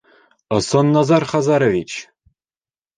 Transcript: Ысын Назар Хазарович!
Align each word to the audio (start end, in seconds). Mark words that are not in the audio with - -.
Ысын 0.57 0.87
Назар 0.95 1.23
Хазарович! 1.31 1.91